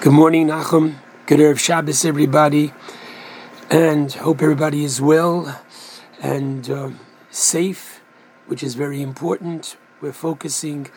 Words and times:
Good 0.00 0.12
morning, 0.12 0.46
Nachum. 0.46 0.94
Good 1.26 1.40
Erev 1.40 1.58
Shabbos, 1.58 2.04
everybody. 2.04 2.72
And 3.68 4.12
hope 4.12 4.40
everybody 4.40 4.84
is 4.84 5.00
well 5.00 5.60
and 6.22 6.70
uh, 6.70 6.90
safe, 7.30 8.00
which 8.46 8.62
is 8.62 8.76
very 8.76 9.02
important. 9.02 9.76
We're 10.00 10.12
focusing 10.12 10.88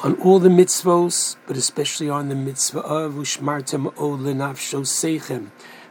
on 0.00 0.20
all 0.20 0.40
the 0.40 0.50
mitzvos, 0.50 1.36
but 1.46 1.56
especially 1.56 2.10
on 2.10 2.28
the 2.28 2.34
mitzvah 2.34 2.80
of 2.80 3.14
Ushmartem 3.14 3.86
O 3.96 4.10
Lenafsho 4.10 4.82
Seichem, 4.82 5.46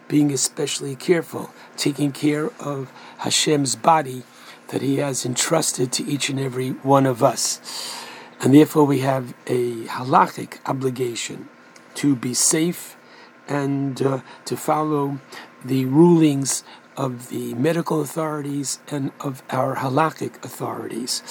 being 0.08 0.32
especially 0.32 0.96
careful, 0.96 1.50
taking 1.76 2.12
care 2.12 2.52
of 2.60 2.94
Hashem's 3.22 3.76
body 3.76 4.22
that 4.68 4.84
He 4.84 4.98
has 4.98 5.26
entrusted 5.26 5.92
to 5.94 6.06
each 6.06 6.30
and 6.30 6.40
every 6.40 6.70
one 6.70 7.08
of 7.08 7.24
us. 7.24 7.60
And 8.40 8.54
therefore, 8.54 8.84
we 8.84 9.00
have 9.00 9.34
a 9.48 9.86
halachic 9.86 10.60
obligation 10.68 11.50
to 11.98 12.16
be 12.16 12.34
safe 12.34 12.96
and 13.48 14.02
uh, 14.02 14.22
to 14.46 14.56
follow 14.58 15.20
the 15.64 15.86
rulings 15.86 16.64
of 16.96 17.30
the 17.30 17.54
medical 17.56 18.02
authorities 18.02 18.80
and 18.90 19.12
of 19.20 19.44
our 19.50 19.78
halakhic 19.78 20.44
authorities. 20.44 21.22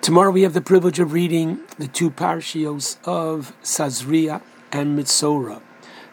Tomorrow 0.00 0.32
we 0.32 0.42
have 0.42 0.52
the 0.52 0.60
privilege 0.60 0.98
of 0.98 1.12
reading 1.12 1.60
the 1.78 1.86
two 1.86 2.10
parshios 2.10 2.96
of 3.04 3.52
Sazria 3.62 4.42
and 4.72 4.98
Mitzora. 4.98 5.60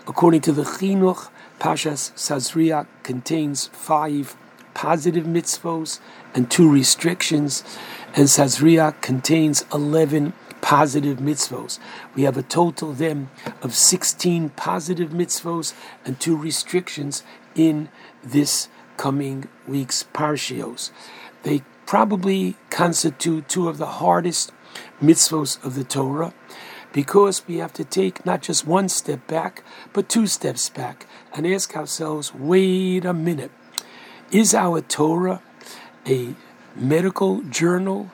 According 0.08 0.42
to 0.42 0.52
the 0.52 0.64
Chinuch, 0.64 1.30
Pashas 1.60 2.12
Sazria 2.14 2.88
contains 3.04 3.68
five 3.68 4.36
positive 4.74 5.26
mitzvos 5.26 6.00
and 6.34 6.50
two 6.50 6.72
restrictions, 6.72 7.64
and 8.16 8.28
Sazria 8.28 9.00
contains 9.02 9.66
11 9.74 10.34
positive 10.70 11.18
mitzvos. 11.18 11.80
We 12.14 12.26
have 12.26 12.38
a 12.38 12.44
total 12.44 12.94
then 12.94 13.32
of 13.64 13.74
16 13.74 14.50
positive 14.50 15.10
mitzvos 15.10 15.74
and 16.06 16.20
two 16.20 16.38
restrictions 16.38 17.24
in 17.56 17.90
this 18.24 18.68
coming 18.96 19.48
week's 19.68 20.04
parshios. 20.04 20.92
They 21.42 21.64
probably 21.88 22.56
constitute 22.70 23.50
two 23.50 23.68
of 23.68 23.80
the 23.80 23.98
hardest 23.98 24.52
mitzvos 25.02 25.58
of 25.66 25.74
the 25.74 25.84
Torah 25.84 26.36
because 26.94 27.48
we 27.48 27.58
have 27.58 27.74
to 27.74 27.84
take 27.84 28.24
not 28.24 28.44
just 28.44 28.68
one 28.68 28.90
step 28.90 29.26
back, 29.26 29.64
but 29.92 30.08
two 30.08 30.28
steps 30.28 30.70
back 30.70 31.08
and 31.34 31.48
ask 31.48 31.76
ourselves 31.76 32.32
wait 32.36 33.06
a 33.06 33.14
minute, 33.14 33.52
is 34.32 34.54
our 34.54 34.82
Torah 34.82 35.42
a 36.06 36.36
medical 36.76 37.42
journal? 37.42 38.12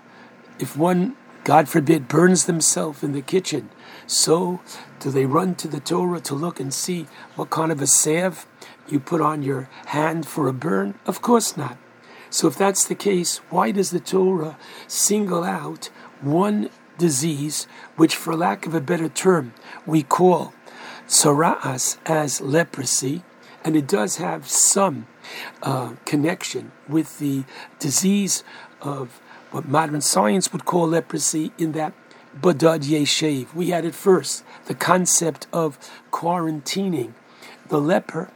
If 0.58 0.78
one 0.78 1.18
God 1.46 1.70
forbid, 1.70 2.08
burns 2.08 2.46
themselves 2.46 3.04
in 3.04 3.12
the 3.12 3.22
kitchen. 3.22 3.70
So, 4.08 4.62
do 5.00 5.12
they 5.12 5.28
run 5.28 5.54
to 5.56 5.68
the 5.68 5.80
Torah 5.80 6.20
to 6.22 6.34
look 6.34 6.60
and 6.60 6.74
see 6.74 7.06
what 7.36 7.52
kind 7.52 7.72
of 7.72 7.84
a 7.84 7.88
salve 7.88 8.48
you 8.90 9.00
put 9.00 9.22
on 9.22 9.44
your 9.44 9.70
hand 9.86 10.26
for 10.26 10.48
a 10.48 10.54
burn? 10.54 10.96
Of 11.06 11.22
course 11.22 11.56
not. 11.56 11.78
So, 12.32 12.48
if 12.48 12.58
that's 12.58 12.84
the 12.84 12.96
case, 12.96 13.38
why 13.52 13.70
does 13.70 13.92
the 13.92 14.00
Torah 14.00 14.58
single 14.88 15.44
out 15.44 15.92
one 16.20 16.72
disease, 16.98 17.68
which, 17.96 18.16
for 18.16 18.36
lack 18.36 18.66
of 18.66 18.74
a 18.74 18.82
better 18.82 19.08
term, 19.08 19.54
we 19.86 20.02
call 20.02 20.52
tzara'as 21.08 22.00
as 22.08 22.42
leprosy, 22.42 23.24
and 23.64 23.76
it 23.76 23.88
does 23.88 24.18
have 24.18 24.50
some 24.50 25.06
uh, 25.62 25.94
connection 26.06 26.72
with 26.88 27.20
the 27.20 27.44
disease 27.78 28.44
of 28.82 29.22
what 29.56 29.70
modern 29.70 30.02
science 30.02 30.52
would 30.52 30.66
call 30.66 30.86
leprosy 30.86 31.50
in 31.58 31.72
that 31.72 31.94
Badad 32.38 32.82
Yeshev. 32.84 33.56
We 33.56 33.70
had 33.70 33.86
it 33.86 33.96
first, 33.96 34.44
the 34.66 34.76
concept 34.76 35.48
of 35.54 35.80
quarantining 36.12 37.14
the 37.70 37.80
leper. 37.80 38.30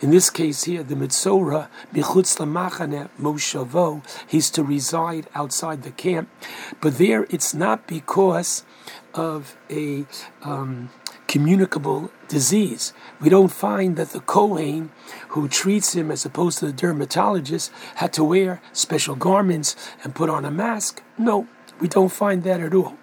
In 0.00 0.10
this 0.10 0.30
case 0.30 0.64
here, 0.64 0.82
the 0.82 0.96
Mitzora, 0.96 1.68
Michutz 1.92 2.38
Lamachane 2.38 3.08
Moshavo, 3.20 4.02
he's 4.26 4.50
to 4.50 4.64
reside 4.64 5.28
outside 5.32 5.84
the 5.84 5.92
camp. 5.92 6.28
But 6.80 6.98
there 6.98 7.28
it's 7.30 7.54
not 7.54 7.86
because 7.86 8.64
of 9.14 9.56
a 9.70 10.06
um, 10.42 10.90
communicable 11.34 12.12
disease. 12.28 12.92
We 13.20 13.28
don't 13.28 13.48
find 13.48 13.96
that 13.96 14.10
the 14.10 14.20
Kohen 14.20 14.92
who 15.30 15.48
treats 15.48 15.92
him 15.96 16.12
as 16.12 16.24
opposed 16.24 16.60
to 16.60 16.66
the 16.66 16.72
dermatologist 16.72 17.72
had 17.96 18.12
to 18.12 18.22
wear 18.22 18.62
special 18.72 19.16
garments 19.16 19.74
and 20.04 20.14
put 20.14 20.30
on 20.30 20.44
a 20.44 20.50
mask. 20.52 21.02
No, 21.18 21.48
we 21.80 21.88
don't 21.88 22.12
find 22.12 22.44
that 22.44 22.60
at 22.60 22.72
all. 22.72 22.96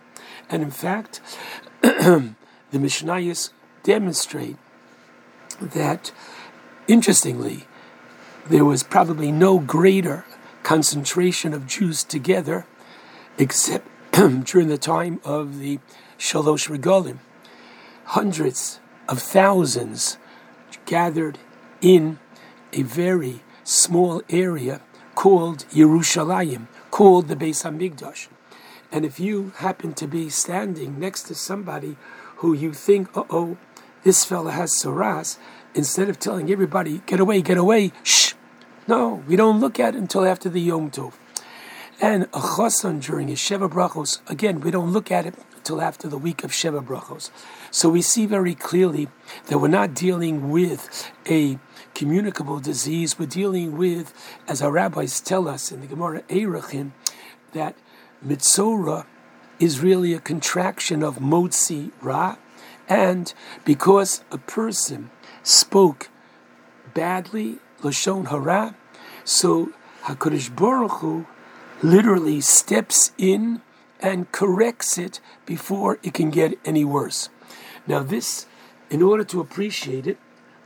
And 0.49 0.63
in 0.63 0.71
fact, 0.71 1.19
the 1.81 2.33
Mishnayos 2.71 3.49
demonstrate 3.83 4.55
that, 5.59 6.13
interestingly, 6.87 7.67
there 8.47 8.63
was 8.63 8.81
probably 8.81 9.29
no 9.29 9.59
greater 9.59 10.23
concentration 10.63 11.53
of 11.53 11.67
Jews 11.67 12.05
together 12.05 12.65
except 13.37 13.85
during 14.45 14.69
the 14.69 14.77
time 14.77 15.19
of 15.25 15.59
the 15.59 15.79
Shalosh 16.17 16.69
Regalim 16.69 17.19
hundreds 18.11 18.81
of 19.07 19.21
thousands 19.21 20.17
gathered 20.85 21.39
in 21.79 22.19
a 22.73 22.81
very 22.81 23.39
small 23.63 24.21
area 24.29 24.81
called 25.15 25.59
Yerushalayim, 25.71 26.67
called 26.89 27.29
the 27.29 27.37
Beis 27.37 27.63
Hamikdash. 27.63 28.27
And 28.91 29.05
if 29.05 29.17
you 29.17 29.53
happen 29.57 29.93
to 29.93 30.07
be 30.07 30.29
standing 30.29 30.99
next 30.99 31.23
to 31.23 31.35
somebody 31.35 31.95
who 32.37 32.51
you 32.53 32.73
think, 32.73 33.07
uh 33.15 33.23
oh, 33.29 33.57
this 34.03 34.25
fella 34.25 34.51
has 34.51 34.73
saras, 34.73 35.37
instead 35.73 36.09
of 36.09 36.19
telling 36.19 36.51
everybody, 36.51 37.01
get 37.05 37.21
away, 37.21 37.41
get 37.41 37.57
away, 37.57 37.93
shh, 38.03 38.33
no, 38.89 39.23
we 39.25 39.37
don't 39.37 39.61
look 39.61 39.79
at 39.79 39.95
it 39.95 39.99
until 39.99 40.25
after 40.25 40.49
the 40.49 40.59
Yom 40.59 40.91
Tov. 40.91 41.13
And 42.01 42.23
a 42.23 42.41
chosan 42.57 43.01
during 43.01 43.29
his 43.29 43.39
Sheva 43.39 43.69
Brachos, 43.71 44.19
again, 44.29 44.59
we 44.59 44.69
don't 44.69 44.91
look 44.91 45.11
at 45.11 45.25
it 45.25 45.35
until 45.61 45.79
after 45.79 46.07
the 46.07 46.17
week 46.17 46.43
of 46.43 46.49
Sheva 46.49 46.83
Brachos. 46.83 47.29
So 47.69 47.87
we 47.87 48.01
see 48.01 48.25
very 48.25 48.55
clearly 48.55 49.09
that 49.45 49.59
we're 49.59 49.67
not 49.67 49.93
dealing 49.93 50.49
with 50.49 51.11
a 51.29 51.59
communicable 51.93 52.59
disease. 52.59 53.19
We're 53.19 53.27
dealing 53.27 53.77
with, 53.77 54.11
as 54.47 54.63
our 54.63 54.71
rabbis 54.71 55.21
tell 55.21 55.47
us 55.47 55.71
in 55.71 55.81
the 55.81 55.85
Gemara 55.85 56.23
Erechim, 56.29 56.93
that 57.53 57.75
Mitzora 58.25 59.05
is 59.59 59.81
really 59.81 60.15
a 60.15 60.19
contraction 60.19 61.03
of 61.03 61.19
Motzi 61.19 61.91
Ra, 62.01 62.37
and 62.89 63.31
because 63.63 64.23
a 64.31 64.39
person 64.39 65.11
spoke 65.43 66.09
badly, 66.95 67.59
Lashon 67.81 68.29
Hara, 68.29 68.73
so 69.23 69.71
HaKadosh 70.05 70.55
Baruch 70.55 71.01
Hu 71.01 71.27
literally 71.83 72.41
steps 72.41 73.11
in 73.19 73.61
and 74.01 74.31
corrects 74.31 74.97
it 74.97 75.19
before 75.45 75.99
it 76.03 76.13
can 76.13 76.29
get 76.29 76.59
any 76.65 76.83
worse. 76.83 77.29
Now, 77.87 78.03
this, 78.03 78.47
in 78.89 79.01
order 79.01 79.23
to 79.25 79.39
appreciate 79.39 80.07
it, 80.07 80.17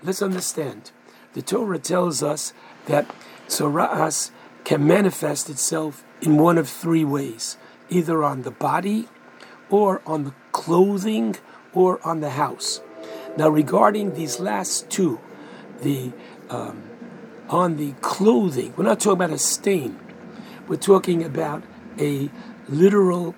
let's 0.04 0.22
understand. 0.22 0.92
The 1.34 1.42
Torah 1.42 1.80
tells 1.80 2.24
us 2.24 2.54
that 2.86 3.14
Tzora'as 3.48 4.32
can 4.64 4.88
manifest 4.88 5.50
itself 5.50 6.04
in 6.22 6.38
one 6.38 6.58
of 6.58 6.70
three 6.70 7.06
ways 7.06 7.58
either 7.90 8.24
on 8.24 8.42
the 8.42 8.52
body, 8.52 9.08
or 9.70 10.02
on 10.06 10.24
the 10.24 10.34
clothing, 10.52 11.36
or 11.74 12.00
on 12.06 12.20
the 12.20 12.32
house. 12.32 12.82
Now, 13.38 13.50
regarding 13.50 14.16
these 14.16 14.40
last 14.40 14.90
two, 14.90 15.20
the 15.82 16.12
um, 16.50 16.84
on 17.50 17.78
the 17.78 17.94
clothing, 18.02 18.74
we're 18.76 18.86
not 18.86 19.00
talking 19.00 19.24
about 19.24 19.32
a 19.32 19.38
stain. 19.38 20.00
We're 20.68 20.78
talking 20.78 21.24
about 21.24 21.64
a 22.00 22.30
literal 22.68 23.36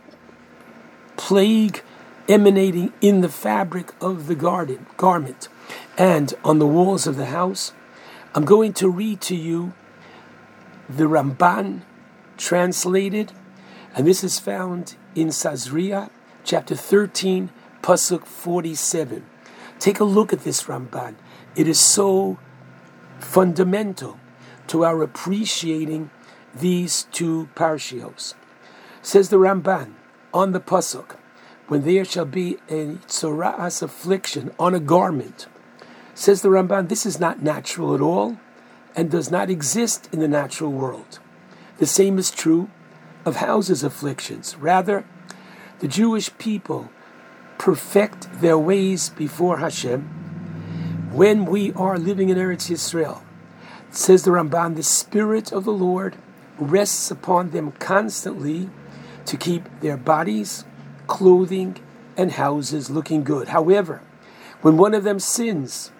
plague 1.15 1.81
emanating 2.29 2.93
in 3.01 3.21
the 3.21 3.29
fabric 3.29 3.93
of 4.01 4.27
the 4.27 4.35
garden 4.35 4.85
garment 4.97 5.47
and 5.97 6.33
on 6.43 6.59
the 6.59 6.67
walls 6.67 7.07
of 7.07 7.15
the 7.15 7.27
house. 7.27 7.73
I'm 8.35 8.45
going 8.45 8.73
to 8.73 8.89
read 8.89 9.21
to 9.21 9.35
you 9.35 9.73
the 10.89 11.05
Ramban 11.05 11.81
translated, 12.37 13.31
and 13.95 14.05
this 14.05 14.23
is 14.23 14.39
found 14.39 14.95
in 15.15 15.29
Sazria, 15.29 16.09
chapter 16.43 16.75
13, 16.75 17.49
Pasuk 17.81 18.25
47. 18.25 19.25
Take 19.79 19.99
a 19.99 20.03
look 20.03 20.33
at 20.33 20.43
this 20.43 20.63
Ramban. 20.63 21.15
It 21.55 21.67
is 21.67 21.79
so 21.79 22.37
fundamental 23.19 24.19
to 24.67 24.85
our 24.85 25.01
appreciating 25.01 26.09
these 26.53 27.03
two 27.11 27.49
parshios. 27.55 28.35
Says 29.07 29.29
the 29.29 29.37
Ramban 29.37 29.93
on 30.33 30.51
the 30.51 30.59
Pasuk, 30.59 31.15
when 31.69 31.83
there 31.83 32.03
shall 32.03 32.25
be 32.25 32.57
a 32.67 32.97
tzoraas 33.07 33.81
affliction 33.81 34.51
on 34.59 34.75
a 34.75 34.81
garment. 34.81 35.47
Says 36.13 36.41
the 36.41 36.49
Ramban, 36.49 36.89
this 36.89 37.05
is 37.05 37.17
not 37.17 37.41
natural 37.41 37.95
at 37.95 38.01
all 38.01 38.37
and 38.97 39.09
does 39.09 39.31
not 39.31 39.49
exist 39.49 40.09
in 40.11 40.19
the 40.19 40.27
natural 40.27 40.73
world. 40.73 41.19
The 41.77 41.85
same 41.85 42.17
is 42.17 42.29
true 42.29 42.69
of 43.23 43.37
houses 43.37 43.81
afflictions. 43.81 44.57
Rather, 44.57 45.05
the 45.79 45.87
Jewish 45.87 46.37
people 46.37 46.89
perfect 47.57 48.41
their 48.41 48.57
ways 48.57 49.07
before 49.07 49.59
Hashem, 49.59 50.01
when 51.13 51.45
we 51.45 51.71
are 51.75 51.97
living 51.97 52.27
in 52.27 52.37
Eretz 52.37 52.69
Yisrael, 52.69 53.21
says 53.89 54.23
the 54.23 54.31
Ramban, 54.31 54.75
the 54.75 54.83
Spirit 54.83 55.53
of 55.53 55.63
the 55.63 55.71
Lord 55.71 56.17
rests 56.59 57.09
upon 57.09 57.51
them 57.51 57.71
constantly 57.71 58.69
to 59.27 59.37
keep 59.37 59.67
their 59.81 59.97
bodies, 59.97 60.65
clothing, 61.05 61.77
and 62.17 62.31
houses 62.31 62.89
looking 62.89 63.23
good. 63.23 63.49
However, 63.49 64.01
when 64.61 64.77
one 64.77 64.93
of 64.93 65.03
them 65.03 65.19
sins, 65.19 65.91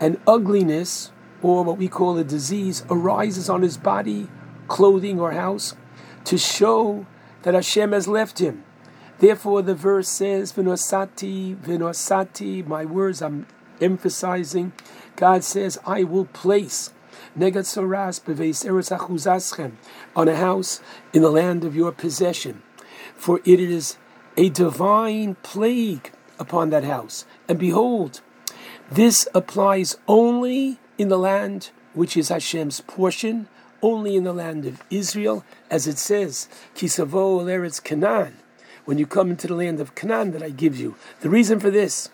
an 0.00 0.20
ugliness, 0.26 1.10
or 1.42 1.64
what 1.64 1.78
we 1.78 1.88
call 1.88 2.16
a 2.18 2.24
disease, 2.24 2.84
arises 2.90 3.48
on 3.48 3.62
his 3.62 3.76
body, 3.76 4.28
clothing, 4.68 5.18
or 5.18 5.32
house, 5.32 5.74
to 6.24 6.38
show 6.38 7.06
that 7.42 7.54
Hashem 7.54 7.92
has 7.92 8.06
left 8.06 8.38
him. 8.38 8.64
Therefore, 9.18 9.62
the 9.62 9.74
verse 9.74 10.08
says, 10.08 10.52
Vinosati, 10.52 11.56
Vinosati, 11.56 12.66
my 12.66 12.84
words 12.84 13.20
I'm 13.20 13.46
emphasizing. 13.80 14.72
God 15.16 15.42
says, 15.42 15.78
I 15.84 16.04
will 16.04 16.26
place 16.26 16.92
Negatzoras 17.36 18.20
beveis 18.20 18.64
eretz 18.64 18.96
achuzaschem 18.96 19.72
on 20.14 20.28
a 20.28 20.36
house 20.36 20.80
in 21.12 21.22
the 21.22 21.30
land 21.30 21.64
of 21.64 21.74
your 21.74 21.92
possession, 21.92 22.62
for 23.14 23.40
it 23.44 23.60
is 23.60 23.96
a 24.36 24.48
divine 24.50 25.34
plague 25.42 26.12
upon 26.38 26.70
that 26.70 26.84
house. 26.84 27.24
And 27.48 27.58
behold, 27.58 28.20
this 28.90 29.28
applies 29.34 29.96
only 30.06 30.78
in 30.96 31.08
the 31.08 31.18
land 31.18 31.70
which 31.94 32.16
is 32.16 32.28
Hashem's 32.28 32.80
portion, 32.82 33.48
only 33.82 34.16
in 34.16 34.24
the 34.24 34.32
land 34.32 34.64
of 34.64 34.82
Israel, 34.90 35.44
as 35.70 35.86
it 35.86 35.98
says, 35.98 36.48
Kisavo 36.74 37.44
eretz 37.44 37.82
Canaan, 37.82 38.36
when 38.84 38.98
you 38.98 39.06
come 39.06 39.30
into 39.30 39.46
the 39.46 39.54
land 39.54 39.80
of 39.80 39.94
Canaan 39.94 40.30
that 40.32 40.42
I 40.42 40.50
give 40.50 40.78
you. 40.78 40.94
The 41.20 41.30
reason 41.30 41.60
for 41.60 41.70
this 41.70 42.10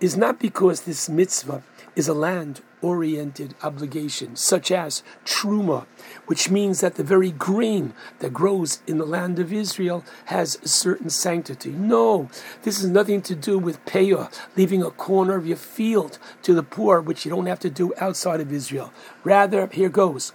is 0.00 0.16
not 0.16 0.38
because 0.38 0.82
this 0.82 1.08
mitzvah 1.08 1.62
is 1.94 2.08
a 2.08 2.14
land 2.14 2.62
oriented 2.80 3.54
obligation, 3.62 4.34
such 4.34 4.70
as 4.70 5.02
truma, 5.24 5.86
which 6.26 6.50
means 6.50 6.80
that 6.80 6.96
the 6.96 7.04
very 7.04 7.30
grain 7.30 7.94
that 8.18 8.32
grows 8.32 8.80
in 8.86 8.98
the 8.98 9.06
land 9.06 9.38
of 9.38 9.52
Israel 9.52 10.04
has 10.26 10.58
a 10.62 10.68
certain 10.68 11.08
sanctity. 11.08 11.70
No, 11.70 12.28
this 12.62 12.80
has 12.80 12.90
nothing 12.90 13.22
to 13.22 13.34
do 13.34 13.58
with 13.58 13.84
payah, 13.84 14.32
leaving 14.56 14.82
a 14.82 14.90
corner 14.90 15.36
of 15.36 15.46
your 15.46 15.56
field 15.56 16.18
to 16.42 16.54
the 16.54 16.62
poor, 16.62 17.00
which 17.00 17.24
you 17.24 17.30
don't 17.30 17.46
have 17.46 17.60
to 17.60 17.70
do 17.70 17.92
outside 17.98 18.40
of 18.40 18.52
Israel. 18.52 18.92
Rather, 19.22 19.66
here 19.68 19.88
goes. 19.88 20.32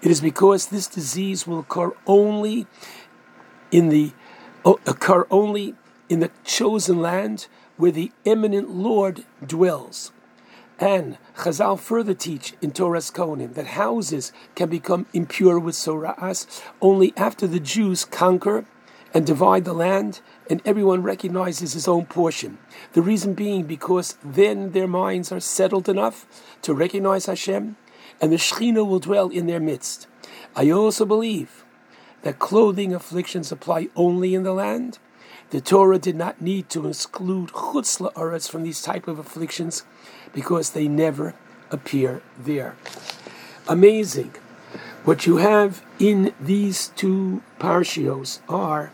It 0.00 0.10
is 0.10 0.20
because 0.20 0.68
this 0.68 0.86
disease 0.86 1.46
will 1.46 1.60
occur 1.60 1.92
only 2.06 2.66
in 3.70 3.88
the 3.88 4.12
occur 4.64 5.26
only 5.30 5.74
in 6.08 6.20
the 6.20 6.30
chosen 6.44 7.00
land 7.00 7.46
where 7.76 7.92
the 7.92 8.12
eminent 8.26 8.68
Lord 8.70 9.24
dwells. 9.46 10.12
And 10.80 11.18
Chazal 11.36 11.78
further 11.78 12.14
teach 12.14 12.54
in 12.62 12.72
Toras 12.72 13.12
Kohanim 13.12 13.52
that 13.52 13.66
houses 13.66 14.32
can 14.54 14.70
become 14.70 15.06
impure 15.12 15.58
with 15.58 15.74
soras 15.74 16.62
only 16.80 17.12
after 17.18 17.46
the 17.46 17.60
Jews 17.60 18.06
conquer 18.06 18.64
and 19.12 19.26
divide 19.26 19.66
the 19.66 19.74
land 19.74 20.22
and 20.48 20.62
everyone 20.64 21.02
recognizes 21.02 21.74
his 21.74 21.86
own 21.86 22.06
portion. 22.06 22.56
The 22.94 23.02
reason 23.02 23.34
being 23.34 23.64
because 23.64 24.16
then 24.24 24.72
their 24.72 24.88
minds 24.88 25.30
are 25.30 25.40
settled 25.40 25.86
enough 25.86 26.26
to 26.62 26.72
recognize 26.72 27.26
Hashem 27.26 27.76
and 28.18 28.32
the 28.32 28.36
Shekhinah 28.36 28.86
will 28.86 29.00
dwell 29.00 29.28
in 29.28 29.46
their 29.46 29.60
midst. 29.60 30.06
I 30.56 30.70
also 30.70 31.04
believe 31.04 31.64
that 32.22 32.38
clothing 32.38 32.94
afflictions 32.94 33.52
apply 33.52 33.88
only 33.96 34.34
in 34.34 34.44
the 34.44 34.54
land. 34.54 34.98
The 35.50 35.60
Torah 35.60 35.98
did 35.98 36.16
not 36.16 36.40
need 36.40 36.68
to 36.70 36.86
exclude 36.88 37.50
chutz 37.50 38.00
la'aretz 38.00 38.48
from 38.48 38.62
these 38.62 38.82
type 38.82 39.08
of 39.08 39.18
afflictions 39.18 39.84
because 40.32 40.70
they 40.70 40.88
never 40.88 41.34
appear 41.70 42.22
there. 42.38 42.76
Amazing. 43.68 44.32
What 45.04 45.26
you 45.26 45.38
have 45.38 45.82
in 45.98 46.34
these 46.40 46.88
two 46.88 47.42
parshios 47.58 48.40
are 48.48 48.92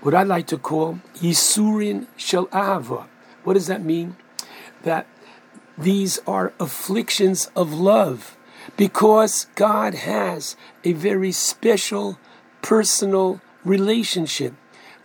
what 0.00 0.14
I 0.14 0.22
like 0.22 0.46
to 0.48 0.58
call 0.58 1.00
Yisurin 1.16 2.06
Shel 2.16 2.46
Ahava. 2.48 3.06
What 3.44 3.54
does 3.54 3.66
that 3.66 3.84
mean? 3.84 4.16
That 4.82 5.06
these 5.78 6.18
are 6.26 6.52
afflictions 6.58 7.50
of 7.54 7.72
love 7.72 8.36
because 8.76 9.46
God 9.54 9.94
has 9.94 10.56
a 10.84 10.92
very 10.92 11.32
special 11.32 12.18
personal 12.62 13.40
relationship 13.64 14.54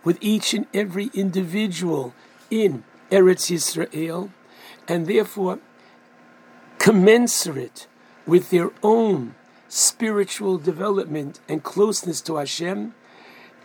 with 0.04 0.18
each 0.20 0.54
and 0.54 0.66
every 0.74 1.10
individual 1.14 2.14
in 2.50 2.84
Eretz 3.10 3.50
Yisrael 3.50 4.30
and 4.88 5.06
therefore 5.06 5.58
commensurate 6.78 7.86
with 8.26 8.50
their 8.50 8.70
own 8.82 9.34
spiritual 9.68 10.58
development 10.58 11.40
and 11.48 11.62
closeness 11.62 12.20
to 12.20 12.36
Hashem, 12.36 12.94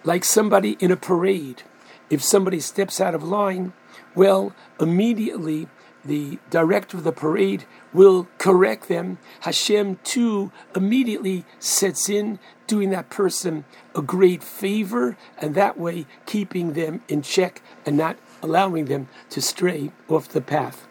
like 0.03 0.23
somebody 0.23 0.77
in 0.79 0.91
a 0.91 0.95
parade. 0.95 1.63
If 2.09 2.23
somebody 2.23 2.59
steps 2.59 3.01
out 3.01 3.13
of 3.13 3.23
line, 3.23 3.73
well, 4.15 4.55
immediately 4.79 5.67
the 6.05 6.39
director 6.49 6.97
of 6.97 7.03
the 7.03 7.11
parade 7.11 7.65
will 7.91 8.27
correct 8.37 8.87
them. 8.87 9.17
Hashem, 9.41 9.99
too, 10.03 10.51
immediately 10.75 11.43
sets 11.59 12.07
in, 12.07 12.39
doing 12.65 12.89
that 12.91 13.09
person 13.09 13.65
a 13.93 14.01
great 14.01 14.43
favor, 14.43 15.17
and 15.37 15.55
that 15.55 15.77
way 15.77 16.05
keeping 16.25 16.73
them 16.73 17.01
in 17.09 17.21
check 17.21 17.61
and 17.85 17.97
not 17.97 18.17
allowing 18.41 18.85
them 18.85 19.09
to 19.31 19.41
stray 19.41 19.91
off 20.07 20.29
the 20.29 20.41
path. 20.41 20.87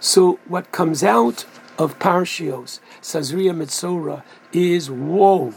So 0.00 0.38
what 0.48 0.72
comes 0.72 1.04
out 1.04 1.44
of 1.78 1.98
Parshios, 1.98 2.80
Sazria 3.02 3.54
Metzora, 3.54 4.22
is 4.50 4.90
whoa, 4.90 5.52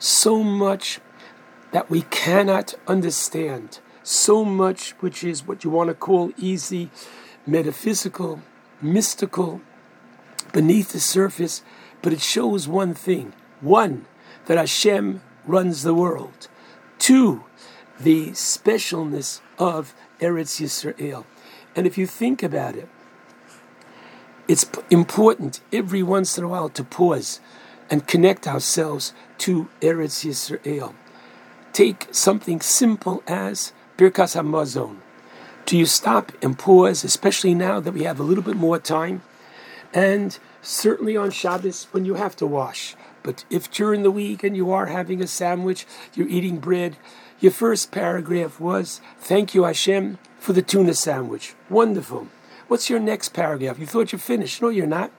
so 0.00 0.42
much 0.42 1.00
that 1.70 1.88
we 1.88 2.02
cannot 2.02 2.74
understand, 2.88 3.78
so 4.02 4.44
much 4.44 4.90
which 5.00 5.22
is 5.22 5.46
what 5.46 5.62
you 5.62 5.70
want 5.70 5.88
to 5.88 5.94
call 5.94 6.32
easy, 6.36 6.90
metaphysical, 7.46 8.40
mystical, 8.82 9.60
beneath 10.52 10.92
the 10.92 11.00
surface, 11.00 11.62
but 12.02 12.12
it 12.12 12.20
shows 12.20 12.66
one 12.66 12.94
thing. 12.94 13.32
One, 13.60 14.06
that 14.46 14.58
Hashem 14.58 15.22
runs 15.46 15.84
the 15.84 15.94
world. 15.94 16.48
Two, 16.98 17.44
the 17.98 18.30
specialness 18.30 19.40
of 19.56 19.94
Eretz 20.20 20.60
Yisrael. 20.60 21.24
And 21.76 21.86
if 21.86 21.96
you 21.96 22.06
think 22.06 22.42
about 22.42 22.74
it, 22.74 22.88
it's 24.46 24.66
important 24.90 25.60
every 25.72 26.02
once 26.02 26.36
in 26.36 26.44
a 26.44 26.48
while 26.48 26.68
to 26.70 26.84
pause 26.84 27.40
and 27.90 28.06
connect 28.06 28.46
ourselves 28.46 29.12
to 29.38 29.68
Eretz 29.80 30.24
Yisrael. 30.24 30.94
Take 31.72 32.08
something 32.12 32.60
simple 32.60 33.22
as 33.26 33.72
Birkas 33.96 34.36
Hamazon. 34.36 34.96
Do 35.66 35.78
you 35.78 35.86
stop 35.86 36.32
and 36.42 36.58
pause, 36.58 37.04
especially 37.04 37.54
now 37.54 37.80
that 37.80 37.94
we 37.94 38.04
have 38.04 38.20
a 38.20 38.22
little 38.22 38.44
bit 38.44 38.56
more 38.56 38.78
time? 38.78 39.22
And 39.92 40.38
certainly 40.60 41.16
on 41.16 41.30
Shabbos 41.30 41.88
when 41.92 42.04
you 42.04 42.14
have 42.14 42.36
to 42.36 42.46
wash. 42.46 42.96
But 43.22 43.44
if 43.48 43.70
during 43.70 44.02
the 44.02 44.10
week 44.10 44.44
and 44.44 44.54
you 44.56 44.70
are 44.72 44.86
having 44.86 45.22
a 45.22 45.26
sandwich, 45.26 45.86
you're 46.14 46.28
eating 46.28 46.58
bread, 46.58 46.96
your 47.40 47.52
first 47.52 47.90
paragraph 47.90 48.60
was, 48.60 49.00
Thank 49.18 49.54
you, 49.54 49.64
Hashem, 49.64 50.18
for 50.38 50.52
the 50.52 50.62
tuna 50.62 50.94
sandwich. 50.94 51.54
Wonderful. 51.70 52.28
What's 52.74 52.90
your 52.90 52.98
next 52.98 53.28
paragraph? 53.28 53.78
You 53.78 53.86
thought 53.86 54.10
you 54.10 54.18
finished. 54.18 54.60
No, 54.60 54.68
you're 54.68 54.84
not. 54.84 55.12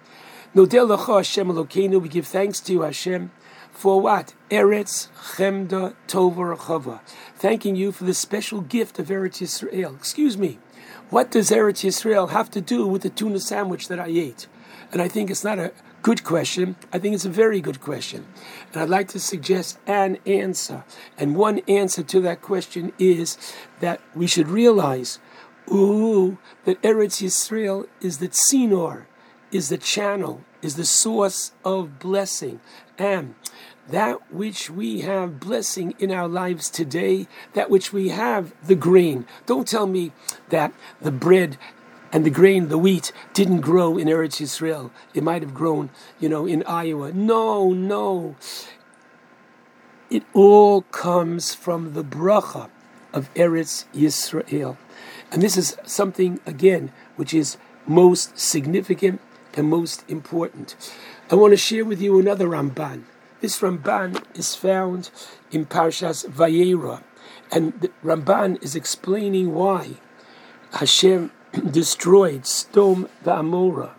Nodel 0.54 0.98
Hashem 0.98 1.48
we 1.48 2.10
give 2.10 2.28
thanks 2.28 2.60
to 2.60 2.74
you, 2.74 2.82
Hashem, 2.82 3.32
for 3.72 4.02
what? 4.02 4.34
Eretz 4.50 5.08
Chemda 5.38 5.96
Tova 6.06 6.58
Chava. 6.58 7.00
Thanking 7.38 7.78
you 7.78 7.94
for 7.94 8.04
the 8.04 8.14
special 8.14 8.60
gift 8.60 9.00
of 9.00 9.08
Eretz 9.08 9.42
Yisrael. 9.42 9.96
Excuse 9.96 10.38
me, 10.38 10.60
what 11.10 11.32
does 11.32 11.50
Eretz 11.50 11.86
Yisrael 11.86 12.32
have 12.32 12.52
to 12.52 12.60
do 12.60 12.86
with 12.86 13.04
the 13.04 13.10
tuna 13.10 13.40
sandwich 13.40 13.88
that 13.88 14.02
I 14.02 14.08
ate? 14.08 14.48
And 14.92 15.02
I 15.02 15.08
think 15.08 15.32
it's 15.32 15.46
not 15.46 15.58
a 15.58 15.72
good 16.02 16.26
question. 16.26 16.76
I 16.92 17.00
think 17.00 17.16
it's 17.16 17.24
a 17.24 17.30
very 17.30 17.62
good 17.62 17.80
question. 17.80 18.26
And 18.74 18.82
I'd 18.82 18.90
like 18.90 19.08
to 19.08 19.20
suggest 19.20 19.80
an 19.88 20.18
answer. 20.26 20.84
And 21.18 21.38
one 21.38 21.60
answer 21.70 22.04
to 22.04 22.20
that 22.20 22.42
question 22.42 22.92
is 23.00 23.38
that 23.80 24.02
we 24.14 24.28
should 24.28 24.50
realize 24.50 25.20
Ooh, 25.72 26.38
that 26.66 26.82
Eretz 26.82 27.24
Yisrael 27.24 27.88
is 28.02 28.20
the 28.20 28.30
tzinor, 28.30 29.06
is 29.52 29.70
the 29.70 29.78
channel, 29.78 30.42
is 30.62 30.76
the 30.76 30.86
source 30.86 31.52
of 31.64 32.00
blessing. 32.00 32.60
And 32.98 33.36
that 33.90 34.34
which 34.34 34.70
we 34.70 35.02
have 35.02 35.40
blessing 35.40 35.94
in 36.00 36.12
our 36.12 36.28
lives 36.28 36.70
today, 36.70 37.28
that 37.54 37.70
which 37.70 37.94
we 37.94 38.10
have 38.10 38.54
the 38.66 38.76
grain. 38.76 39.26
Don't 39.46 39.68
tell 39.68 39.88
me 39.88 40.12
that 40.50 40.74
the 41.02 41.12
bread 41.12 41.58
and 42.12 42.26
the 42.26 42.30
grain, 42.30 42.70
the 42.70 42.78
wheat, 42.78 43.12
didn't 43.34 43.62
grow 43.62 43.98
in 43.98 44.08
Eretz 44.08 44.42
Yisrael. 44.42 44.92
It 45.14 45.24
might 45.24 45.42
have 45.42 45.54
grown, 45.54 45.90
you 46.20 46.30
know, 46.30 46.46
in 46.46 46.64
Iowa. 46.64 47.12
No, 47.12 47.74
no. 47.74 48.36
It 50.10 50.24
all 50.34 50.84
comes 50.84 51.54
from 51.54 51.94
the 51.94 52.04
bracha 52.04 52.70
of 53.12 53.34
Eretz 53.34 53.86
Yisrael. 53.94 54.78
And 55.32 55.42
this 55.42 55.58
is 55.58 55.78
something, 55.86 56.40
again, 56.46 56.92
which 57.16 57.34
is 57.34 57.58
most 57.86 58.38
significant 58.40 59.22
and 59.54 59.70
most 59.70 60.04
important. 60.10 60.76
I 61.32 61.36
want 61.36 61.54
to 61.54 61.58
share 61.58 61.86
with 61.86 62.02
you 62.02 62.20
another 62.20 62.48
Ramban. 62.48 63.04
This 63.42 63.60
Ramban 63.62 64.24
is 64.38 64.56
found 64.56 65.10
in 65.52 65.66
Parshas 65.66 66.26
Vayera, 66.28 67.04
and 67.52 67.80
the 67.82 67.92
Ramban 68.04 68.64
is 68.64 68.76
explaining 68.76 69.54
why 69.54 69.98
Hashem 70.74 71.32
destroyed 71.72 72.46
Sodom 72.46 73.08
Amora. 73.24 73.92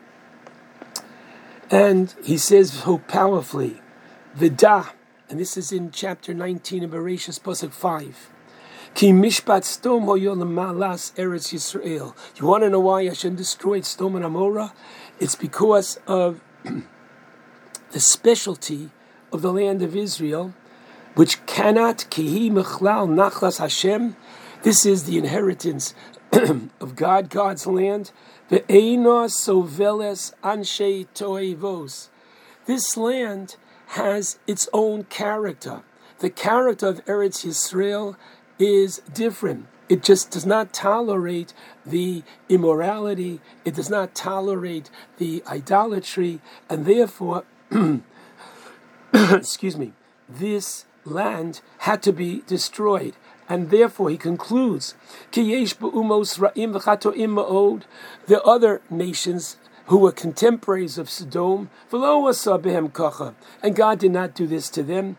And 1.71 2.15
he 2.23 2.39
says 2.39 2.73
so 2.73 2.99
powerfully, 2.99 3.81
Vidah, 4.37 4.91
and 5.29 5.41
this 5.41 5.57
is 5.57 5.73
in 5.73 5.91
chapter 5.91 6.33
19 6.33 6.85
of 6.85 6.91
Bereshit, 6.91 7.41
Pasuk 7.41 7.73
5. 7.73 8.31
Ki 8.97 9.13
mishpat 9.13 9.63
stom 9.63 10.07
malas 10.07 11.13
eretz 11.17 11.53
Yisrael. 11.53 12.17
You 12.37 12.47
want 12.47 12.63
to 12.63 12.71
know 12.71 12.81
why 12.81 13.05
Hashem 13.05 13.37
destroyed 13.37 13.85
Sodom 13.85 14.17
and 14.17 14.25
Amorah? 14.25 14.73
It's 15.21 15.35
because 15.35 15.99
of 16.07 16.41
the 17.91 18.01
specialty 18.01 18.89
of 19.31 19.43
the 19.43 19.53
land 19.53 19.83
of 19.83 19.95
Israel, 19.95 20.55
which 21.15 21.45
cannot 21.45 22.07
kihi 22.09 22.51
mechlal 22.51 23.07
nachlas 23.07 23.59
Hashem. 23.59 24.17
This 24.63 24.87
is 24.87 25.05
the 25.05 25.19
inheritance 25.19 25.95
of 26.33 26.97
God, 26.97 27.29
God's 27.29 27.67
land. 27.67 28.13
Ve'ena 28.51 29.29
soveles 29.29 30.33
anshe 30.43 31.07
toevos. 31.15 32.09
This 32.65 32.97
land 32.97 33.57
has 33.89 34.39
its 34.47 34.71
own 34.73 35.05
character. 35.05 35.83
The 36.21 36.31
character 36.31 36.87
of 36.87 37.05
Eretz 37.05 37.45
Yisrael 37.45 38.17
is 38.59 39.03
different. 39.13 39.67
It 39.89 40.03
just 40.03 40.33
does 40.33 40.45
not 40.45 40.73
tolerate 40.73 41.55
the 41.85 42.25
immorality, 42.49 43.41
it 43.65 43.77
does 43.77 43.89
not 43.89 44.15
tolerate 44.15 44.91
the 45.19 45.45
idolatry, 45.47 46.41
and 46.69 46.87
therefore, 46.87 47.45
excuse 49.15 49.77
me, 49.77 49.93
this 50.29 50.87
land 51.05 51.61
had 51.79 52.03
to 52.03 52.13
be 52.13 52.43
destroyed. 52.47 53.15
And 53.49 53.71
therefore, 53.71 54.11
he 54.11 54.19
concludes, 54.19 54.97
the 55.33 55.65
other 58.45 58.83
nations 58.91 59.57
who 59.87 59.99
were 59.99 60.11
contemporaries 60.11 60.99
of 60.99 61.09
Sodom, 61.09 61.71
and 63.63 63.77
God 63.77 64.01
did 64.01 64.11
not 64.11 64.35
do 64.35 64.49
this 64.49 64.69
to 64.71 64.83
them. 64.83 65.17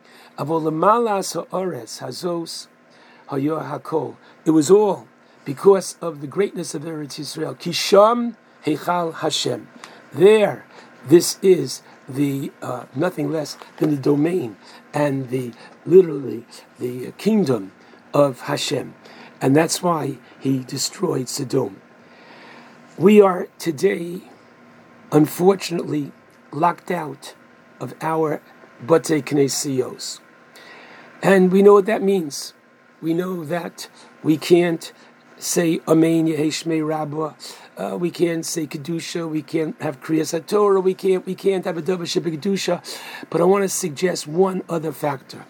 It 3.32 4.52
was 4.52 4.72
all 4.72 5.08
because 5.46 5.98
of 6.02 6.22
the 6.22 6.28
greatness 6.28 6.74
of 6.76 6.84
Eretz 6.84 7.20
Yisrael. 7.20 7.58
Kisham 7.58 8.36
Heichal 8.66 9.16
Hashem. 9.16 9.68
There, 10.14 10.66
this 11.08 11.38
is 11.42 11.82
the 12.08 12.52
uh, 12.62 12.86
nothing 12.96 13.32
less 13.32 13.58
than 13.78 13.92
the 13.92 13.98
domain 13.98 14.58
and 14.94 15.30
the 15.30 15.52
literally 15.86 16.46
the 16.80 17.12
kingdom 17.18 17.72
of 18.14 18.42
Hashem, 18.42 18.94
and 19.42 19.56
that's 19.56 19.84
why 19.84 20.18
he 20.40 20.60
destroyed 20.60 21.28
Sodom. 21.30 21.82
We 22.98 23.22
are 23.22 23.48
today 23.60 24.22
unfortunately 25.12 26.12
locked 26.52 26.92
out 26.92 27.36
of 27.80 27.94
our 28.02 28.42
Bate 28.86 29.24
Knesios. 29.26 30.20
And 31.22 31.52
we 31.52 31.62
know 31.62 31.74
what 31.74 31.86
that 31.86 32.02
means. 32.02 32.54
We 33.00 33.14
know 33.14 33.46
that 33.46 33.90
we 34.24 34.38
can't 34.38 34.92
say 35.38 35.80
Amen 35.88 36.26
Yeheshmei 36.26 36.86
Rabbah. 36.86 37.34
Uh, 37.78 37.96
we 37.96 38.10
can't 38.10 38.44
say 38.44 38.66
kedusha. 38.66 39.30
We 39.30 39.44
can't 39.44 39.80
have 39.82 40.02
kriyas 40.02 40.34
Torah. 40.48 40.82
We 40.82 40.96
can't. 40.96 41.24
We 41.24 41.36
can't 41.36 41.64
have 41.66 41.78
a 41.78 41.84
davar 41.84 42.08
kedusha. 42.08 42.82
But 43.30 43.42
I 43.42 43.44
want 43.44 43.64
to 43.64 43.70
suggest 43.70 44.26
one 44.26 44.64
other 44.68 44.92
factor. 44.92 45.46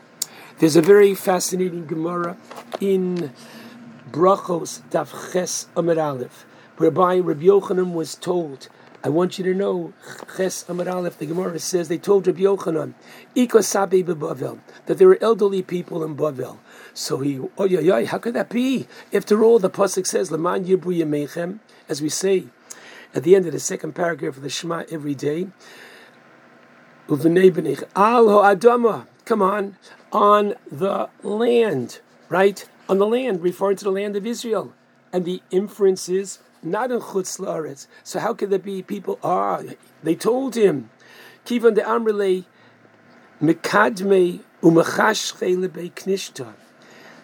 There's 0.60 0.75
a 0.75 0.82
very 0.82 1.16
fascinating 1.16 1.86
Gemara 1.86 2.36
in 2.82 3.32
Brachos 4.12 4.82
Daf 4.89 5.32
Ches 5.32 5.68
Amud 5.75 6.04
Aleph, 6.04 6.46
whereby 6.75 7.20
Rabbi 7.20 7.44
Yochanan 7.44 7.94
was 7.94 8.16
told 8.16 8.68
I 9.04 9.10
want 9.10 9.38
you 9.38 9.44
to 9.46 9.54
know, 9.54 9.94
Ches 10.36 10.68
Amar 10.68 10.86
the 10.86 11.25
Gemara 11.25 11.60
says, 11.60 11.88
they 11.88 11.98
told 11.98 12.25
Rabbi 12.25 12.42
Yochanan, 12.42 12.94
that 14.86 14.98
there 14.98 15.08
were 15.08 15.20
elderly 15.22 15.62
people 15.62 16.04
in 16.04 16.16
Bavel. 16.16 16.58
So 16.94 17.20
he, 17.20 17.39
oh 17.58 17.66
yeah, 17.66 17.80
yeah, 17.80 18.06
how 18.06 18.18
could 18.18 18.34
that 18.34 18.50
be? 18.50 18.88
After 19.13 19.44
all, 19.44 19.60
the 19.60 19.70
Pasuk 19.70 20.08
says, 20.08 20.32
Laman 20.32 20.66
Yibru 20.66 20.98
Yemechem, 20.98 21.60
as 21.88 22.01
we 22.01 22.10
say 22.10 22.48
at 23.13 23.24
the 23.24 23.36
end 23.36 23.46
of 23.46 23.54
the 23.54 23.60
second 23.60 23.94
paragraph 23.94 24.38
of 24.38 24.44
the 24.44 24.50
Shema 24.50 24.84
every 24.92 25.16
day, 25.16 25.48
Al 27.10 28.27
Ho 28.27 29.06
come 29.24 29.42
on, 29.42 29.77
on 30.12 30.56
the 30.70 31.10
land, 31.24 32.00
right? 32.30 32.68
On 32.89 32.98
the 32.98 33.08
land, 33.08 33.42
referring 33.42 33.77
to 33.77 33.86
the 33.86 33.92
land 33.92 34.16
of 34.16 34.25
Israel. 34.25 34.74
And 35.13 35.24
the 35.24 35.42
inference 35.51 36.10
is, 36.10 36.39
not 36.72 36.92
in 36.92 37.00
Chutz. 37.00 37.88
So 38.04 38.20
how 38.20 38.34
could 38.34 38.50
there 38.50 38.60
be 38.60 38.82
people? 38.82 39.20
Ah, 39.24 39.62
they 40.04 40.16
told 40.16 40.56
him, 40.56 40.90
Kivan 41.46 41.76
de 41.76 41.82
Amrele 41.82 42.46
Mekadme 43.42 44.42
Umachashche 44.62 45.60
Lebe 45.60 45.94
Knishta. 45.96 46.54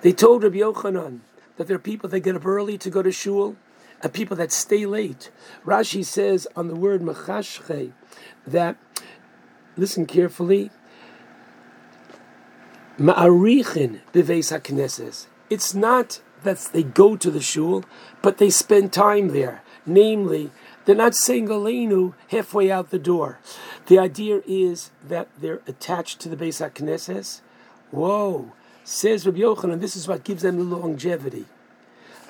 They 0.01 0.11
told 0.11 0.43
Rabbi 0.43 0.57
Yochanan 0.57 1.19
that 1.57 1.67
there 1.67 1.75
are 1.75 1.79
people 1.79 2.09
that 2.09 2.19
get 2.19 2.35
up 2.35 2.45
early 2.45 2.77
to 2.77 2.89
go 2.89 3.01
to 3.01 3.11
shul 3.11 3.55
and 4.01 4.13
people 4.13 4.35
that 4.37 4.51
stay 4.51 4.85
late. 4.85 5.31
Rashi 5.65 6.03
says 6.05 6.47
on 6.55 6.67
the 6.67 6.75
word 6.75 7.01
Machashche 7.01 7.93
that, 8.45 8.77
listen 9.77 10.05
carefully, 10.05 10.71
Ma'arichin 12.99 14.01
Beves 14.11 14.51
HaKnesses. 14.51 15.27
It's 15.49 15.73
not 15.73 16.21
that 16.43 16.69
they 16.73 16.83
go 16.83 17.15
to 17.15 17.31
the 17.31 17.41
shul, 17.41 17.83
but 18.21 18.37
they 18.37 18.49
spend 18.49 18.93
time 18.93 19.29
there. 19.29 19.61
Namely, 19.85 20.51
they're 20.85 20.95
not 20.95 21.15
saying 21.15 21.47
Aleinu 21.47 22.13
halfway 22.29 22.71
out 22.71 22.89
the 22.89 22.99
door. 22.99 23.39
The 23.87 23.99
idea 23.99 24.41
is 24.45 24.91
that 25.07 25.27
they're 25.39 25.61
attached 25.67 26.19
to 26.21 26.29
the 26.29 26.37
Beis 26.37 26.61
HaKnesses. 26.61 27.41
Whoa, 27.91 28.51
says 28.83 29.25
Rabbi 29.25 29.39
Yochanan, 29.39 29.79
this 29.79 29.95
is 29.95 30.07
what 30.07 30.23
gives 30.23 30.43
them 30.43 30.57
the 30.57 30.63
longevity. 30.63 31.45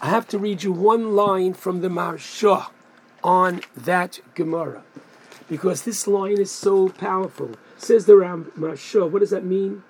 I 0.02 0.10
have 0.10 0.28
to 0.30 0.38
read 0.38 0.64
you 0.64 0.72
one 0.72 1.16
line 1.16 1.54
from 1.54 1.82
the 1.82 1.88
Maharsha 1.88 2.68
on 3.24 3.62
that 3.76 4.20
Gemara, 4.36 4.84
because 5.50 5.84
this 5.84 6.08
line 6.08 6.40
is 6.40 6.52
so 6.52 6.90
powerful. 6.90 7.52
Says 7.78 8.06
the 8.06 8.18
Ram 8.18 8.52
Maharsha, 8.58 9.10
what 9.10 9.20
does 9.20 9.30
that 9.30 9.46
mean? 9.46 9.84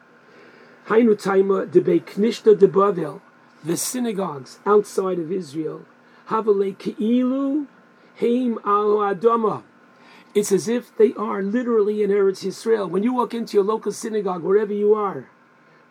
Hainu 0.87 1.19
taima 1.19 1.69
de 1.69 1.81
Knishta 1.81 2.57
de 2.57 2.67
Bavel 2.67 3.21
the 3.63 3.77
synagogues 3.77 4.59
outside 4.65 5.19
of 5.19 5.31
Israel, 5.31 5.85
Havale 6.27 6.75
Keilu 6.77 7.67
Heim 8.19 8.59
Al 8.65 8.97
Adama. 8.97 9.63
It's 10.35 10.51
as 10.51 10.67
if 10.67 10.95
they 10.97 11.13
are 11.13 11.41
literally 11.41 12.01
in 12.03 12.09
Eretz 12.09 12.43
Yisrael. 12.43 12.89
When 12.89 13.03
you 13.03 13.13
walk 13.13 13.33
into 13.33 13.55
your 13.57 13.63
local 13.63 13.91
synagogue, 13.91 14.41
wherever 14.41 14.73
you 14.73 14.93
are, 14.93 15.29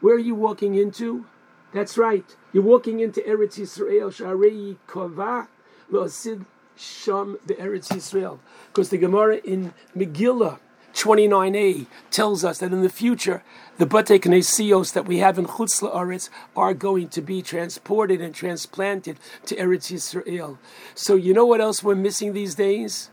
where 0.00 0.16
are 0.16 0.18
you 0.18 0.34
walking 0.34 0.74
into? 0.74 1.26
That's 1.72 1.96
right. 1.96 2.36
You're 2.52 2.64
walking 2.64 3.00
into 3.00 3.20
Eretz 3.20 3.58
Yisrael. 3.58 4.10
Sharei 4.10 4.76
Kova 4.88 5.46
Losid 5.90 6.44
Sham 6.76 7.38
Eretz 7.46 7.88
Yisrael. 7.88 8.40
Because 8.68 8.90
the 8.90 8.98
Gemara 8.98 9.36
in 9.36 9.72
Megillah 9.96 10.58
29a 10.94 11.86
tells 12.10 12.44
us 12.44 12.58
that 12.58 12.72
in 12.72 12.82
the 12.82 12.88
future, 12.88 13.42
the 13.78 13.86
Bate 13.86 14.20
Knesios 14.20 14.92
that 14.92 15.06
we 15.06 15.18
have 15.18 15.38
in 15.38 15.46
Chutz 15.46 15.82
La'aretz 15.82 16.28
are 16.56 16.74
going 16.74 17.08
to 17.08 17.22
be 17.22 17.42
transported 17.42 18.20
and 18.20 18.34
transplanted 18.34 19.18
to 19.46 19.56
Eretz 19.56 19.90
Yisrael. 19.92 20.58
So 20.94 21.14
you 21.14 21.32
know 21.32 21.46
what 21.46 21.60
else 21.60 21.82
we're 21.82 21.94
missing 21.94 22.32
these 22.32 22.54
days? 22.54 23.10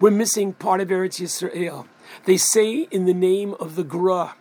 We're 0.00 0.10
missing 0.10 0.54
part 0.54 0.80
of 0.80 0.88
Eretz 0.88 1.20
Yisrael. 1.20 1.86
They 2.24 2.36
say 2.36 2.88
in 2.90 3.04
the 3.04 3.14
name 3.14 3.54
of 3.60 3.76
the 3.76 3.84
Gra, 3.84 4.34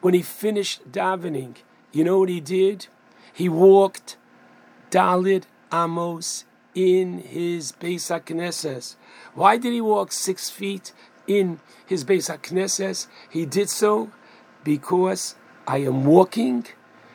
when 0.00 0.14
he 0.14 0.22
finished 0.22 0.90
davening, 0.90 1.56
you 1.92 2.04
know 2.04 2.18
what 2.18 2.28
he 2.28 2.40
did? 2.40 2.88
He 3.32 3.48
walked 3.48 4.16
Dalid 4.90 5.44
Amos 5.72 6.44
in 6.74 7.18
his 7.18 7.72
Beis 7.72 8.10
HaKnesses. 8.10 8.96
Why 9.34 9.56
did 9.56 9.72
he 9.72 9.80
walk 9.80 10.12
six 10.12 10.50
feet? 10.50 10.92
In 11.26 11.60
his 11.84 12.04
Beis 12.04 12.30
HaKnesses, 12.30 13.06
he 13.30 13.46
did 13.46 13.68
so 13.68 14.10
because 14.64 15.34
I 15.66 15.78
am 15.78 16.04
walking 16.04 16.66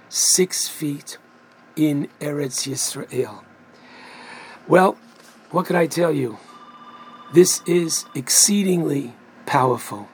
six 0.09 0.67
feet 0.67 1.17
in 1.75 2.09
Eretz 2.19 2.67
Yisrael. 2.67 3.43
Well, 4.67 4.97
what 5.51 5.65
can 5.65 5.75
I 5.75 5.87
tell 5.87 6.11
you? 6.11 6.37
This 7.33 7.61
is 7.65 8.05
exceedingly 8.13 9.15
powerful. 9.45 10.09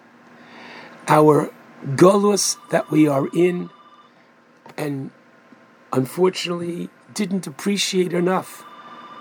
Our 1.08 1.52
gullus 1.96 2.58
that 2.70 2.92
we 2.92 3.08
are 3.08 3.28
in, 3.34 3.70
and 4.78 5.12
unfortunately 5.92 6.90
didn't 7.14 7.48
appreciate 7.48 8.14
enough 8.14 8.64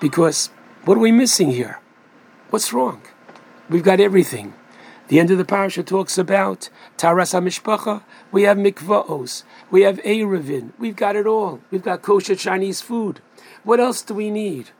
Because 0.01 0.49
what 0.85 0.97
are 0.97 1.01
we 1.01 1.13
missing 1.13 1.51
here? 1.51 1.81
What's 2.51 2.73
wrong? 2.73 3.03
We've 3.69 3.83
got 3.83 3.99
everything. 3.99 4.55
The 5.09 5.21
end 5.21 5.31
of 5.31 5.39
the 5.39 5.45
parasha 5.45 5.85
talks 5.85 6.19
about 6.19 6.69
Taras 6.97 7.33
HaMishpacha. 7.33 8.03
We 8.33 8.43
have 8.43 8.57
mikvaos. 8.57 9.45
We 9.71 9.83
have 9.83 9.99
Erevin. 9.99 10.73
We've 10.79 10.97
got 10.97 11.15
it 11.15 11.27
all. 11.27 11.61
We've 11.71 11.83
got 11.83 12.03
kosher 12.03 12.35
Chinese 12.35 12.81
food. 12.81 13.21
What 13.63 13.79
else 13.79 14.03
do 14.03 14.15
we 14.15 14.31
need? 14.31 14.71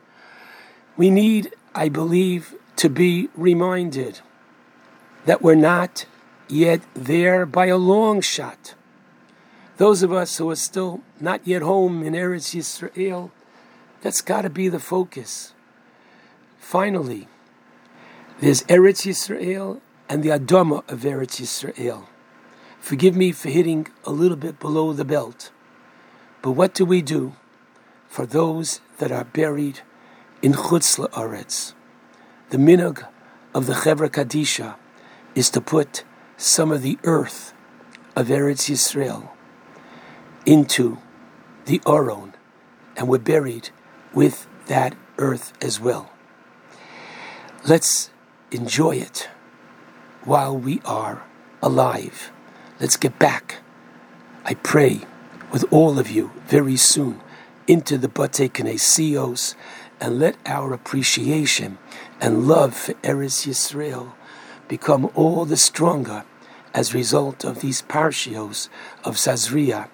We 0.97 1.09
need, 1.09 1.53
I 1.73 1.87
believe, 1.87 2.55
to 2.77 2.89
be 2.89 3.29
reminded 3.35 4.19
that 5.25 5.41
we're 5.41 5.55
not 5.55 6.05
yet 6.49 6.81
there 6.93 7.45
by 7.45 7.67
a 7.67 7.77
long 7.77 8.21
shot. 8.21 8.75
Those 9.77 10.03
of 10.03 10.11
us 10.11 10.37
who 10.37 10.49
are 10.49 10.55
still 10.55 11.01
not 11.19 11.45
yet 11.45 11.61
home 11.61 12.03
in 12.03 12.13
Eretz 12.13 12.55
Yisrael, 12.55 13.31
that's 14.01 14.21
got 14.21 14.41
to 14.41 14.49
be 14.49 14.69
the 14.69 14.79
focus. 14.79 15.53
Finally, 16.59 17.27
there's 18.39 18.63
Eretz 18.63 19.05
Yisrael 19.05 19.79
and 20.09 20.23
the 20.23 20.29
Adama 20.29 20.89
of 20.89 21.01
Eretz 21.01 21.41
Yisrael. 21.41 22.05
Forgive 22.79 23.15
me 23.15 23.31
for 23.31 23.49
hitting 23.49 23.87
a 24.05 24.11
little 24.11 24.37
bit 24.37 24.59
below 24.59 24.93
the 24.93 25.05
belt. 25.05 25.51
But 26.41 26.51
what 26.51 26.73
do 26.73 26.85
we 26.85 27.01
do 27.01 27.33
for 28.07 28.25
those 28.25 28.79
that 28.99 29.11
are 29.11 29.25
buried 29.25 29.81
in 30.41 30.53
Chutz 30.53 30.97
La'aretz? 30.97 31.73
The 32.49 32.57
minhag 32.57 33.05
of 33.53 33.65
the 33.65 33.73
Chevra 33.73 34.09
Kadisha 34.09 34.75
is 35.35 35.49
to 35.49 35.59
put 35.59 36.03
some 36.37 36.71
of 36.71 36.81
the 36.81 36.97
earth 37.03 37.53
of 38.15 38.27
Eretz 38.27 38.69
Yisrael 38.69 39.29
into 40.45 40.99
the 41.65 41.81
Aron, 41.85 42.33
and 42.95 43.09
we're 43.09 43.17
buried 43.17 43.69
with 44.13 44.47
that 44.67 44.95
earth 45.17 45.51
as 45.61 45.79
well. 45.79 46.09
Let's 47.67 48.09
enjoy 48.51 48.95
it 48.95 49.27
while 50.27 50.57
we 50.57 50.81
are 50.83 51.23
alive. 51.61 52.31
Let's 52.81 52.97
get 52.97 53.17
back, 53.17 53.59
I 54.43 54.55
pray, 54.55 55.01
with 55.53 55.63
all 55.71 55.97
of 55.97 56.11
you 56.11 56.31
very 56.47 56.75
soon 56.75 57.21
into 57.65 57.97
the 57.97 58.09
Bate 58.09 58.51
Knesios 58.53 59.55
and 60.01 60.19
let 60.19 60.35
our 60.45 60.73
appreciation 60.73 61.77
and 62.19 62.45
love 62.45 62.75
for 62.75 62.93
Eretz 62.95 63.47
Yisrael 63.47 64.11
become 64.67 65.09
all 65.15 65.45
the 65.45 65.55
stronger 65.55 66.25
as 66.73 66.93
a 66.93 66.97
result 66.97 67.45
of 67.45 67.61
these 67.61 67.81
parshios 67.81 68.67
of 69.05 69.15
Zazria 69.15 69.87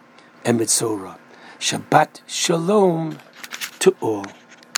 and 0.43 0.59
Mitzorah. 0.59 1.17
Shabbat 1.59 2.21
Shalom 2.25 3.19
to 3.77 3.95
all. 4.01 4.25